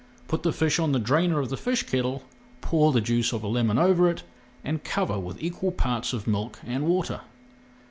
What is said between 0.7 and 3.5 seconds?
on the drainer of the fish kettle, pour the juice of a